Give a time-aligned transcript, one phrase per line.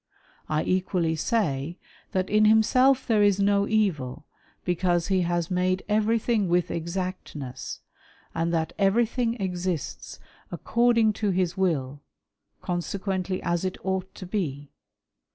[0.49, 1.77] I '^ equally say,
[2.11, 4.25] that in himself there is no evil,
[4.65, 7.81] because he has" made everything with exactness,
[8.33, 10.19] and that everything exists
[10.51, 12.01] ''^according to his will;
[12.63, 14.71] consequently, as it ought to he.